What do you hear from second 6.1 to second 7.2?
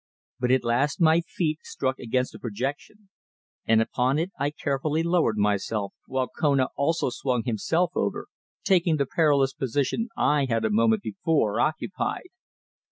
Kona also